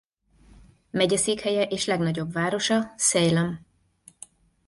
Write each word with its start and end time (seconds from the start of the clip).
Megyeszékhelye 0.91 1.63
és 1.65 1.85
legnagyobb 1.85 2.31
városa 2.31 2.93
Salem. 2.97 3.65